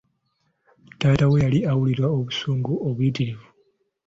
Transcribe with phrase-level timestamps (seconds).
[0.99, 3.47] Taata we yali awulira obusungu obuyitirivu.